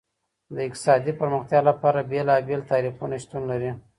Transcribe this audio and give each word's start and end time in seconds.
د 0.55 0.57
اقتصادي 0.67 1.13
پرمختيا 1.21 1.59
لپاره 1.69 2.07
بېلابېل 2.11 2.61
تعريفونه 2.71 3.15
شتون 3.23 3.43
لري. 3.51 3.71